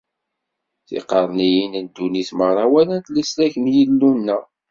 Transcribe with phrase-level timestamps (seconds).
[0.87, 4.43] Tiqerniyin n ddunit merra walant leslak n Yillu-nneɣ.